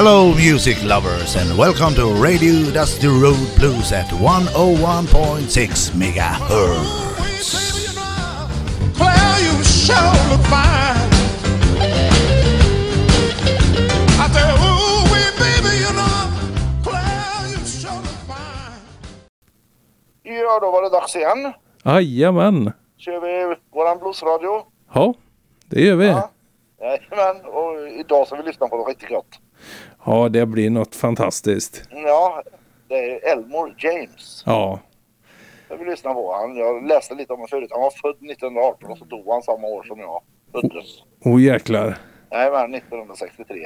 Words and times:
Hello, 0.00 0.32
music 0.32 0.78
lovers, 0.84 1.34
and 1.34 1.58
welcome 1.58 1.92
to 1.96 2.06
Radio 2.22 2.70
Dusty 2.70 3.08
Road 3.08 3.48
Blues 3.56 3.90
at 3.90 4.06
101.6 4.06 5.94
megahertz. 5.98 7.50
Claire, 8.94 9.38
you 9.42 9.64
sure 9.64 10.14
look 10.30 10.44
fine. 10.46 11.10
I 14.22 14.28
said, 14.34 14.54
ooh, 14.54 15.02
wee, 15.10 15.30
baby, 15.42 15.74
you 15.82 15.92
know, 15.98 16.30
Claire, 16.84 17.48
you 17.50 17.58
sure 17.66 17.98
look 17.98 18.20
fine. 18.30 18.78
Ja, 20.22 20.60
då 20.60 20.70
var 20.70 20.82
det 20.82 20.90
dags 20.90 21.16
igen. 21.16 21.52
Jajamän. 21.84 22.72
Kör 22.98 23.20
vi 23.20 23.56
våran 23.72 23.98
bluesradio. 23.98 24.62
Ja, 24.94 25.14
det 25.66 25.80
gör 25.80 25.96
vi. 25.96 26.06
Ja. 26.06 26.30
Jajamän, 26.80 27.44
och 27.44 27.88
idag 28.00 28.26
ska 28.26 28.36
vi 28.36 28.42
lyssna 28.42 28.68
på 28.68 28.76
något 28.76 28.88
riktigt 28.88 29.08
gott. 29.08 29.40
Ja, 30.10 30.28
det 30.28 30.46
blir 30.46 30.70
något 30.70 30.94
fantastiskt. 30.94 31.82
Ja, 31.90 32.42
det 32.88 32.94
är 32.94 33.32
Elmore 33.32 33.72
James. 33.78 34.42
Ja, 34.46 34.80
Jag 35.68 35.76
vill 35.76 35.86
lyssna 35.88 36.14
på 36.14 36.34
han. 36.34 36.56
Jag 36.56 36.86
läste 36.88 37.14
lite 37.14 37.32
om 37.32 37.36
honom 37.38 37.48
förut. 37.48 37.68
Han 37.72 37.80
var 37.80 37.90
född 37.90 38.30
1918 38.30 38.90
och 38.90 38.98
så 38.98 39.04
dog 39.04 39.24
han 39.28 39.42
samma 39.42 39.66
år 39.66 39.82
som 39.82 39.98
jag 40.00 40.20
föddes. 40.52 40.86
oh 41.24 41.42
jäklar. 41.42 41.98
Jajamän, 42.30 42.74
1963. 42.74 43.56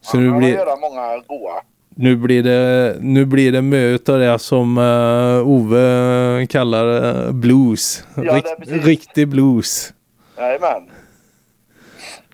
Så 0.00 0.16
han 0.16 0.26
nu 0.26 0.30
har 0.32 0.38
blir, 0.38 0.54
göra 0.54 0.76
många 0.76 1.18
goa. 1.26 1.62
nu 1.96 2.16
blir 2.16 2.42
det, 2.42 2.96
nu 3.00 3.24
blir 3.24 3.52
det 3.52 3.62
mö 3.62 3.82
utav 3.86 4.18
det 4.18 4.38
som 4.38 4.78
eh, 4.78 5.48
Ove 5.48 6.46
kallar 6.46 7.26
eh, 7.26 7.32
blues. 7.32 8.04
Ja, 8.16 8.22
det 8.22 8.28
är 8.28 8.34
Rikt, 8.34 8.58
precis. 8.58 8.84
riktig 8.84 9.28
blues. 9.28 9.92
Jajamän. 10.38 10.90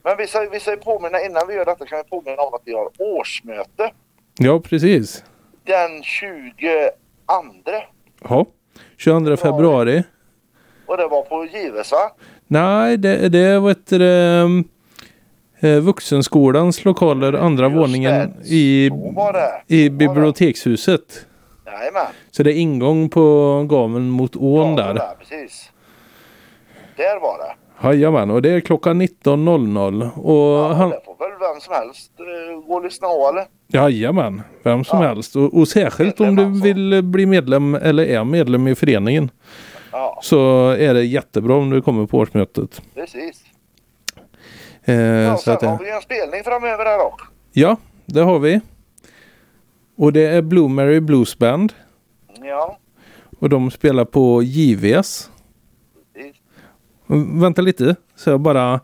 Men 0.07 0.17
vi 0.17 0.27
ska, 0.27 0.41
vi 0.53 0.61
ju 0.71 0.77
påminna, 0.77 1.21
innan 1.21 1.43
vi 1.49 1.55
gör 1.55 1.65
detta 1.65 1.87
kan 1.87 1.99
vi 1.99 2.05
påminna 2.11 2.43
om 2.43 2.55
att 2.55 2.63
vi 2.65 2.73
har 2.75 2.89
årsmöte 2.99 3.91
Ja, 4.39 4.61
precis. 4.61 5.25
den 5.65 6.03
22. 6.03 6.37
Ja. 8.29 8.47
22 8.97 9.37
februari. 9.37 10.03
Och 10.87 10.97
det 10.97 11.07
var 11.09 11.23
på 11.23 11.45
Gives 11.45 11.93
va? 11.93 12.11
Nej, 12.47 12.97
det, 12.97 13.29
det 13.29 13.59
var 13.59 13.71
ett 13.71 13.93
eh, 15.63 15.79
Vuxenskolans 15.81 16.85
lokaler, 16.85 17.33
andra 17.33 17.65
Just 17.67 17.77
våningen 17.77 18.15
det. 18.15 18.49
i, 18.49 18.91
i 19.67 19.91
bibliotekshuset. 19.91 21.27
Jajamän. 21.67 22.07
Så 22.31 22.43
det 22.43 22.53
är 22.53 22.57
ingång 22.59 23.09
på 23.09 23.23
gaveln 23.71 24.09
mot 24.11 24.37
ån 24.37 24.77
Ja, 24.77 24.85
där. 24.85 24.95
det 24.95 25.17
precis. 25.19 25.73
Där 26.97 27.21
var 27.21 27.39
det. 27.39 27.55
Jajamän, 27.83 28.31
och 28.31 28.43
det 28.43 28.51
är 28.51 28.61
klockan 28.61 29.03
19.00. 29.03 30.11
Och 30.19 30.35
Ja, 30.37 30.73
han, 30.73 30.91
Det 30.91 31.01
får 31.05 31.17
väl 31.19 31.39
vem 31.41 31.61
som 31.61 31.75
helst 31.75 32.13
uh, 32.21 32.67
gå 32.67 32.75
och 32.75 32.85
lyssna 32.85 33.09
på 33.09 33.29
eller? 33.33 33.45
jajamän, 33.69 34.43
vem 34.63 34.85
som 34.85 35.03
Ja. 35.03 35.09
helst. 35.09 35.37
Och, 35.37 35.55
och 35.59 35.69
särskilt 35.69 36.21
om 36.21 36.37
du 36.37 36.45
alltså. 36.45 36.65
vill 36.65 37.03
bli 37.03 37.27
medlem 37.27 37.75
eller 37.75 38.05
är 38.07 38.25
medlem 38.25 38.69
i 38.69 38.75
föreningen. 38.75 39.31
Ja, 39.93 40.19
Så 40.23 40.69
är 40.71 40.95
det 40.95 41.05
jättebra 41.05 41.55
om 41.55 41.71
du 41.71 41.83
kommer 41.83 42.07
på 42.07 42.19
årsmötet. 42.19 42.83
precis. 42.95 43.43
Eh, 44.85 44.95
Ja, 44.97 45.37
så 45.37 45.51
att, 45.51 45.61
det- 45.61 45.67
har 45.67 45.79
vi 45.79 45.91
en 45.91 46.01
spelning 46.03 46.45
framöver 46.45 46.85
här 46.85 47.07
också. 47.07 47.27
ja, 47.53 47.77
det 48.07 48.21
har 48.21 48.39
vi. 48.39 48.61
Och 49.99 50.13
det 50.13 50.27
är 50.27 50.43
Blue 50.43 50.69
Mary 50.69 51.01
Blues 51.01 51.39
Band. 51.39 51.73
Ja, 52.43 52.79
Och 53.39 53.49
de 53.49 53.71
spelar 53.71 54.05
på 54.05 54.43
JVS. 54.43 55.31
Vänta 57.41 57.63
lite, 57.63 57.97
så 58.17 58.31
jag 58.31 58.41
bara 58.41 58.75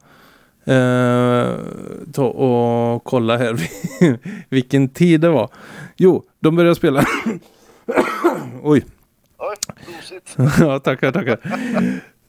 eh, 0.64 1.50
ta 2.12 2.24
och 2.24 3.04
kolla 3.04 3.36
här 3.36 3.56
vilken 4.48 4.88
tid 4.88 5.20
det 5.20 5.28
var. 5.28 5.48
Jo, 5.96 6.22
de 6.40 6.56
började 6.56 6.74
spela. 6.74 7.04
Oj, 8.62 8.84
ja, 10.60 10.78
tackar, 10.78 11.12
tackar. 11.12 11.38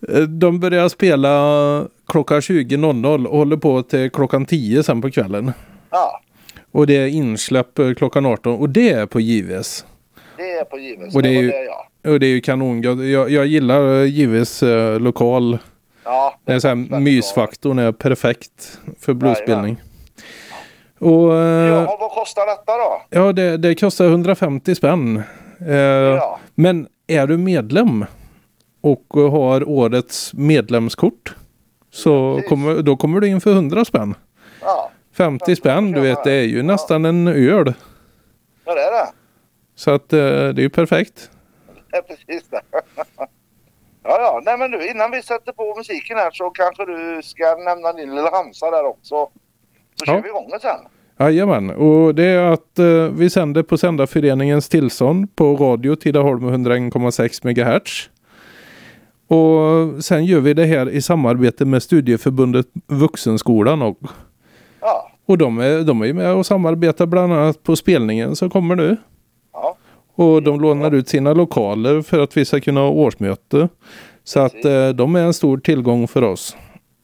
Eh, 0.10 0.22
De 0.22 0.60
börjar 0.60 0.90
spela 0.90 1.88
klockan 2.08 2.40
20.00 2.40 3.26
och 3.26 3.38
håller 3.38 3.58
på 3.58 3.82
till 3.84 4.10
klockan 4.12 4.46
10 4.46 4.84
sen 4.84 5.02
på 5.02 5.12
kvällen. 5.12 5.52
Ja, 5.90 6.22
Och 6.72 6.88
det 6.88 6.98
är 6.98 7.08
insläpp 7.08 7.80
eh, 7.80 7.94
klockan 7.94 8.26
18 8.26 8.54
och 8.60 8.70
det 8.70 8.90
är 8.90 9.06
på 9.06 9.20
JVS. 9.20 9.86
det 10.38 10.52
är 10.52 10.64
på 10.64 10.78
Gives. 10.80 11.16
Och 11.16 11.24
det 11.24 11.30
är 11.30 11.42
ju- 11.42 11.48
det, 11.48 11.64
ja. 11.64 12.12
Och 12.12 12.20
det 12.20 12.26
är 12.26 12.30
ju 12.32 12.42
kanon. 12.42 12.82
Jag, 12.82 13.06
jag, 13.06 13.30
jag 13.30 13.46
gillar 13.46 14.04
JVS 14.04 14.64
eh, 14.64 15.00
lokal. 15.00 15.58
Ja, 16.04 16.40
Det 16.46 16.54
är 16.54 16.60
så 16.60 16.68
här, 16.68 16.76
väldigt 16.76 16.90
bra. 16.92 17.00
mysfaktorn 17.00 17.80
är 17.80 17.92
perfekt 17.92 18.80
för 19.00 19.14
bluesspelning. 19.14 19.82
Och 21.00 21.36
eh, 21.36 21.68
Ja, 21.68 21.98
vad 22.00 22.12
kostar 22.12 22.46
detta 22.46 22.78
då? 22.78 23.02
ja, 23.10 23.34
det, 23.34 23.58
det 23.58 23.76
kostar 23.76 24.06
150 24.06 24.76
spänn. 24.76 25.24
Eh, 25.68 25.74
Ja, 25.76 26.40
Men 26.56 26.88
är 27.08 27.28
du 27.28 27.38
medlem 27.38 28.06
och 28.82 29.06
har 29.14 29.70
årets 29.70 30.34
medlemskort 30.34 31.36
så 31.92 32.36
precis. 32.36 32.50
kommer, 32.50 32.82
då 32.82 32.96
kommer 32.98 33.20
du 33.20 33.28
in 33.28 33.42
för 33.42 33.52
100 33.52 33.86
spänn. 33.86 34.16
ja, 34.62 34.92
50 35.18 35.56
spänn, 35.56 35.92
du 35.92 36.02
vet, 36.02 36.24
det 36.24 36.32
är 36.34 36.44
ju 36.44 36.64
nästan 36.64 37.06
en 37.06 37.28
öl. 37.28 37.74
ja 38.66 38.74
det 38.76 38.82
är 38.82 38.92
det. 38.92 39.08
Så 39.76 39.92
att 39.92 40.14
eh, 40.14 40.20
det 40.20 40.26
är 40.26 40.54
ju 40.60 40.70
perfekt. 40.70 41.30
Det 41.92 41.98
är 41.98 42.02
precis 42.02 42.44
det. 42.50 42.62
Ja, 44.04 44.18
ja, 44.22 44.42
nej 44.46 44.58
men 44.58 44.72
du 44.72 44.90
innan 44.92 45.12
vi 45.12 45.22
sätter 45.22 45.52
på 45.52 45.74
musiken 45.78 46.18
här 46.18 46.32
så 46.32 46.50
kanske 46.50 46.86
du 46.86 47.22
ska 47.24 47.56
nämna 47.56 47.94
din 47.94 48.16
lilla 48.16 48.32
hamsa 48.32 48.72
där 48.72 48.86
också. 48.86 49.16
Så 49.96 50.06
kör 50.06 50.14
Ja. 50.14 50.22
vi 50.24 50.30
igång 50.30 50.50
det 50.52 50.60
sen. 50.60 50.80
Jajamän, 51.20 51.70
och 51.70 52.16
det 52.16 52.24
är 52.26 52.44
att 52.52 52.80
eh, 52.80 52.86
vi 53.18 53.30
sänder 53.30 53.64
på 53.64 53.78
Sändarföreningens 53.78 54.70
tillstånd 54.70 55.36
på 55.36 55.56
radio 55.56 55.96
Tidaholm 55.96 56.50
101,6 56.50 57.44
MHz. 57.48 58.10
Och 59.28 60.04
sen 60.04 60.26
gör 60.26 60.40
vi 60.40 60.54
det 60.54 60.66
här 60.66 60.90
i 60.90 61.02
samarbete 61.02 61.66
med 61.66 61.84
studieförbundet 61.84 62.66
Vuxenskolan 62.88 63.82
och, 63.82 63.98
Ja, 64.82 65.12
och 65.26 65.38
de 65.38 65.60
är, 65.60 65.82
de 65.84 66.02
är 66.02 66.14
med 66.14 66.34
och 66.34 66.46
samarbetar 66.46 67.06
bland 67.06 67.34
annat 67.34 67.64
på 67.64 67.76
spelningen 67.76 68.36
som 68.36 68.50
kommer 68.50 68.76
nu. 68.76 68.98
Ja, 70.16 70.24
Och 70.24 70.44
de 70.44 70.62
lånar 70.62 70.92
ut 70.94 71.10
sina 71.10 71.34
lokaler 71.34 72.02
för 72.02 72.20
att 72.20 72.38
vi 72.38 72.46
ska 72.46 72.60
kunna 72.60 72.80
ha 72.80 72.90
årsmöte. 72.90 73.70
Så 74.24 74.40
att 74.40 74.66
eh, 74.66 74.90
de 74.90 75.16
är 75.16 75.22
en 75.24 75.34
stor 75.34 75.58
tillgång 75.58 76.08
för 76.08 76.22
oss. 76.24 76.58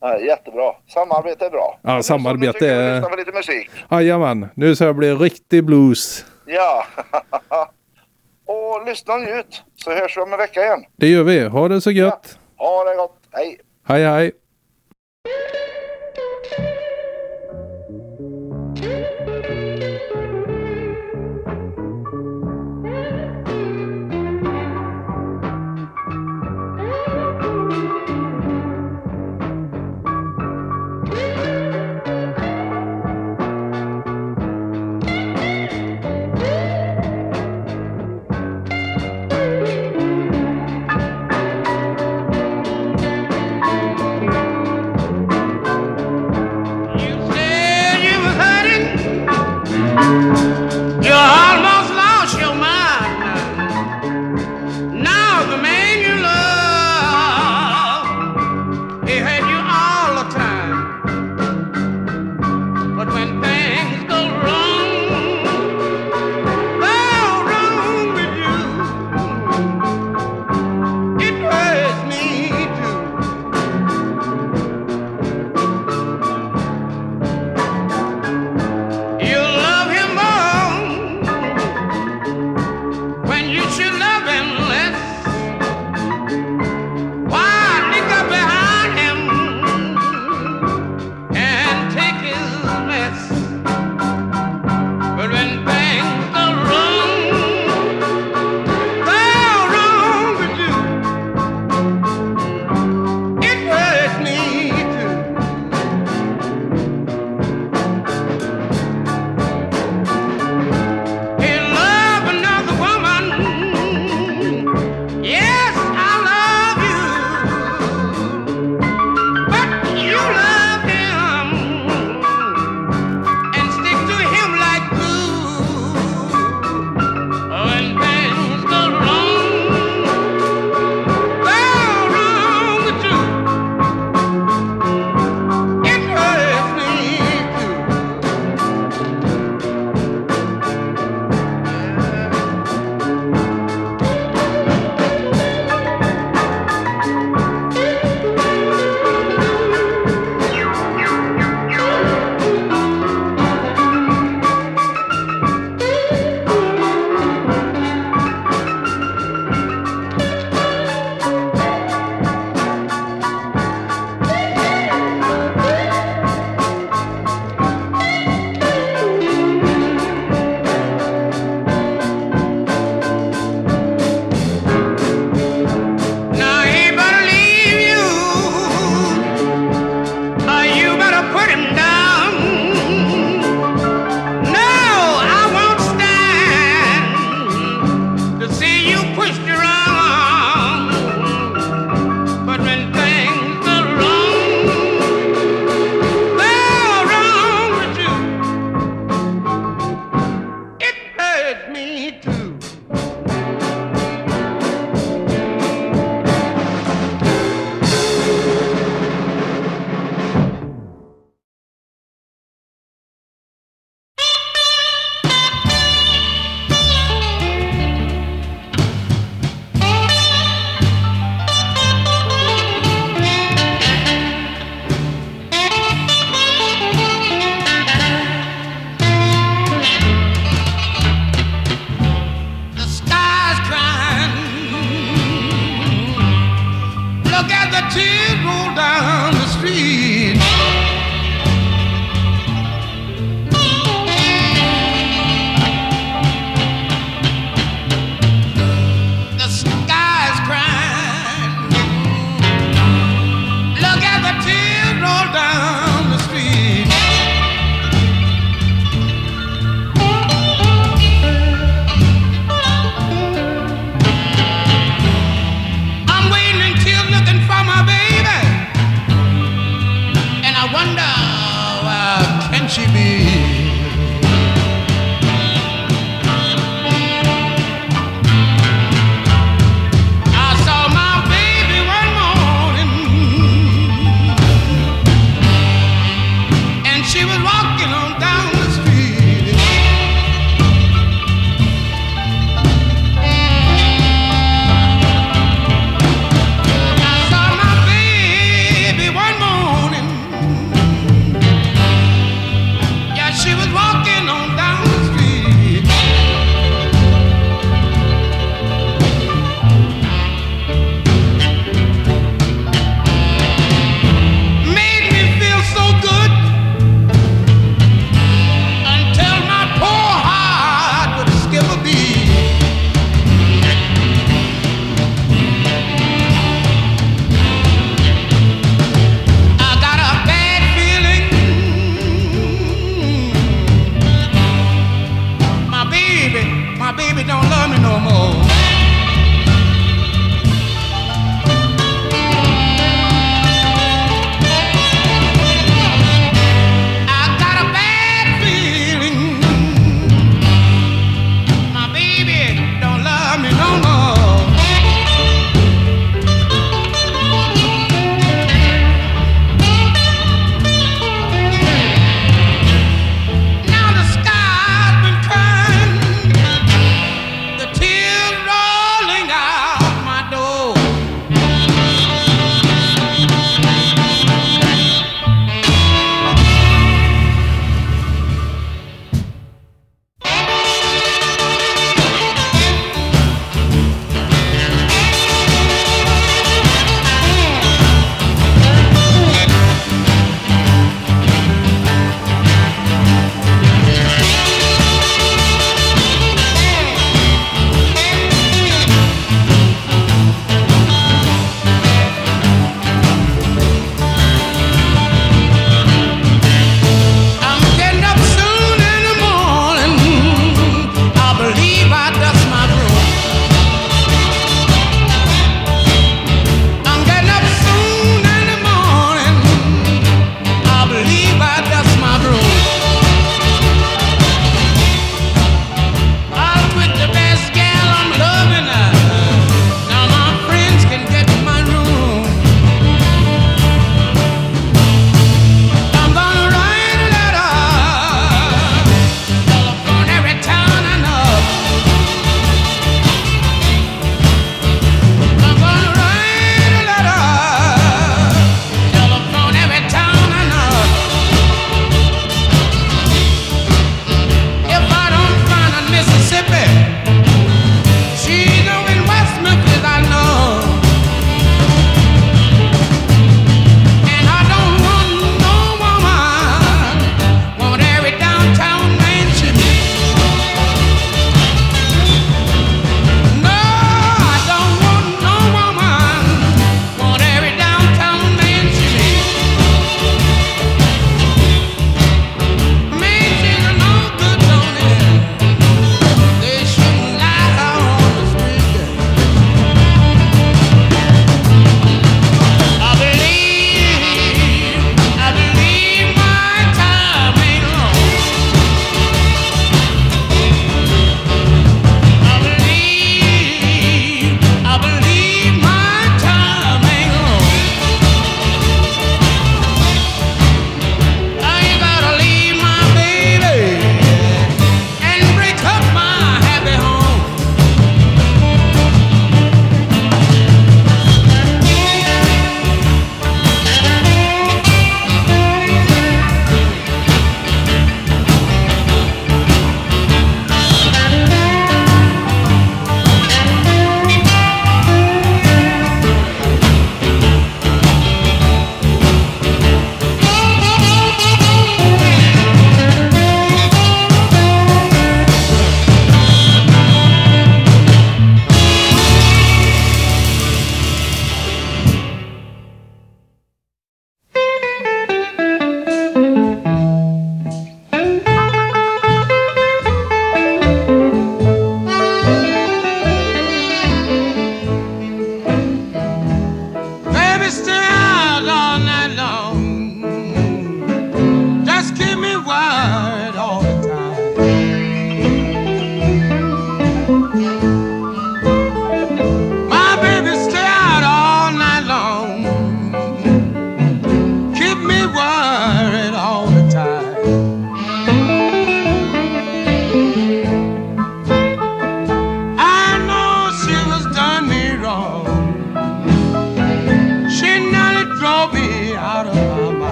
ja 0.00 0.18
jättebra. 0.20 0.72
Samarbete 0.94 1.46
är 1.46 1.50
bra. 1.50 1.80
Ja, 1.82 2.02
samarbete 2.02 2.68
är- 2.68 2.94
lyssnar 2.94 3.10
på 3.10 3.16
lite 3.16 3.32
musik. 3.32 3.70
Jajamän, 3.90 4.46
nu 4.54 4.76
ska 4.76 4.84
det 4.86 4.94
bli 4.94 5.14
riktig 5.14 5.64
blues. 5.64 6.24
Ja. 6.46 6.84
och 8.46 8.86
lyssna 8.86 9.16
njut 9.16 9.62
så 9.76 9.90
hörs 9.90 10.16
vi 10.16 10.20
om 10.22 10.32
en 10.32 10.38
vecka 10.38 10.60
igen. 10.64 10.84
Det 10.96 11.08
gör 11.08 11.22
vi. 11.22 11.44
Ha 11.44 11.68
det 11.68 11.80
så 11.80 11.90
gött. 11.90 12.38
Ha 12.56 12.84
det 12.84 12.96
gott. 12.96 13.18
Hej. 13.32 13.58
Hej 13.86 14.04
hej. 14.04 14.32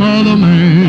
Mother 0.00 0.34
May. 0.34 0.79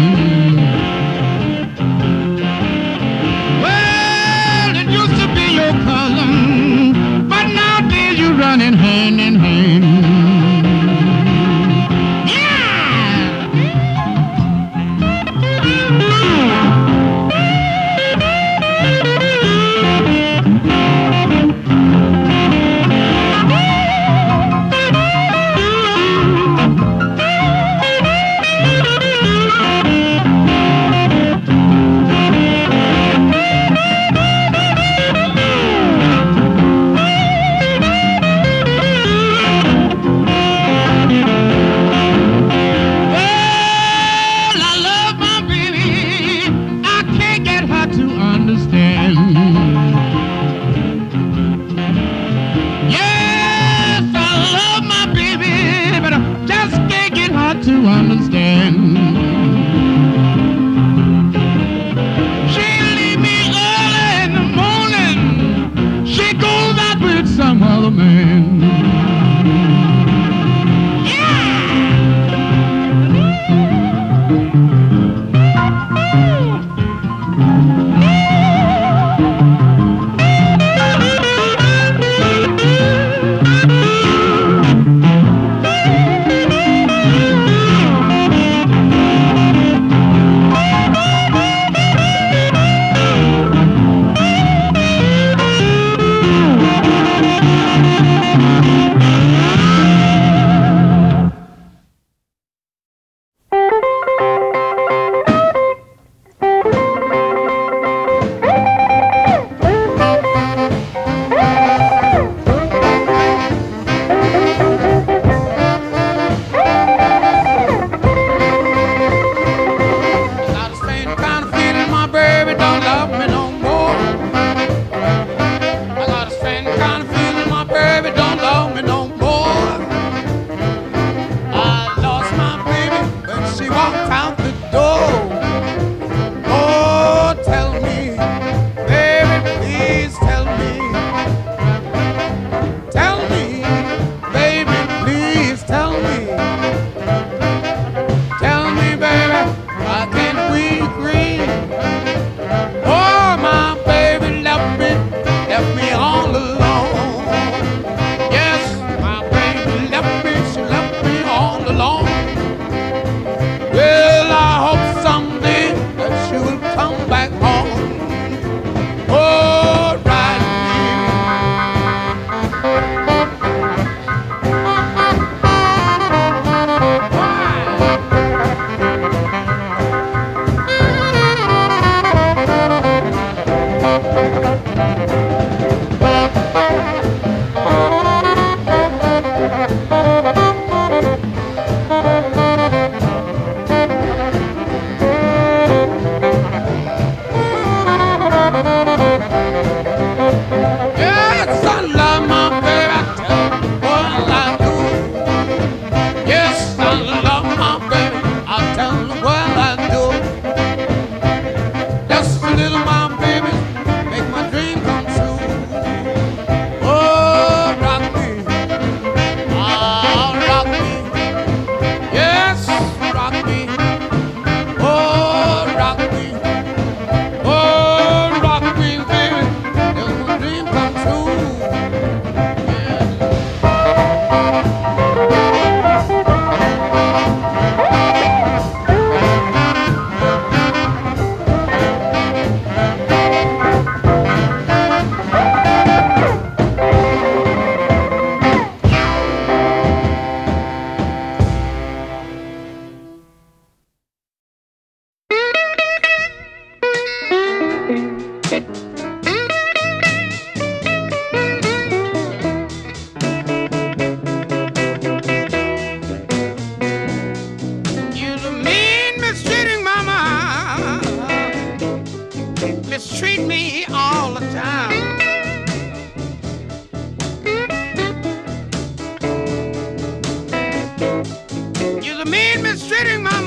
kidding 283.03 283.23
my 283.23 283.40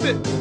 keep 0.00 0.16
it. 0.16 0.39